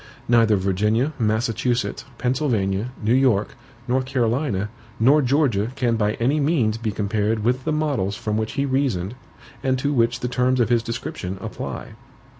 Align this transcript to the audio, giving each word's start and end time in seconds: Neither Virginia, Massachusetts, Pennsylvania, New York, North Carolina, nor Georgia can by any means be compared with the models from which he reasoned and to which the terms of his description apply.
Neither 0.27 0.55
Virginia, 0.55 1.13
Massachusetts, 1.19 2.05
Pennsylvania, 2.17 2.89
New 3.03 3.13
York, 3.13 3.55
North 3.87 4.05
Carolina, 4.05 4.69
nor 4.99 5.21
Georgia 5.21 5.69
can 5.75 5.95
by 5.95 6.13
any 6.15 6.39
means 6.39 6.79
be 6.79 6.91
compared 6.91 7.43
with 7.43 7.65
the 7.65 7.71
models 7.71 8.15
from 8.15 8.35
which 8.35 8.53
he 8.53 8.65
reasoned 8.65 9.13
and 9.61 9.77
to 9.77 9.93
which 9.93 10.21
the 10.21 10.27
terms 10.27 10.59
of 10.59 10.69
his 10.69 10.81
description 10.81 11.37
apply. 11.39 11.89